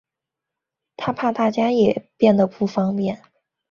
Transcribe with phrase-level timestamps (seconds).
[0.97, 3.21] 她怕大家也变得不方便